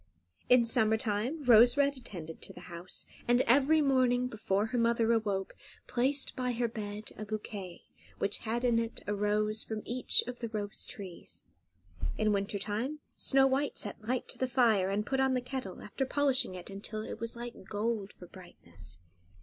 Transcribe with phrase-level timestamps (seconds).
[0.49, 5.11] In summer time Rose Red attended to the house, and every morning, before her mother
[5.13, 7.83] awoke, placed by her bed a bouquet
[8.17, 11.43] which had in it a rose from each of the rose trees.
[12.17, 15.83] In winter time Snow White set light to the fire, and put on the kettle,
[15.83, 18.97] after polishing it until it was like gold for brightness.